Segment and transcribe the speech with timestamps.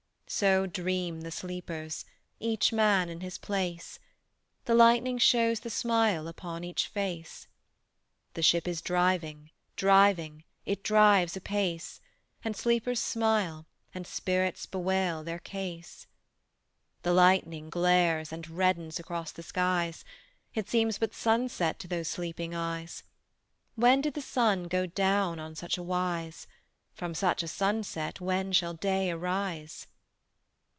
[0.33, 2.05] So dream the sleepers,
[2.39, 3.99] Each man in his place;
[4.63, 7.47] The lightning shows the smile Upon each face:
[8.33, 11.99] The ship is driving, driving, It drives apace:
[12.45, 16.07] And sleepers smile, and spirits Bewail their case.
[17.03, 20.05] The lightning glares and reddens Across the skies;
[20.55, 23.03] It seems but sunset To those sleeping eyes.
[23.75, 26.47] When did the sun go down On such a wise?
[26.93, 29.87] From such a sunset When shall day arise?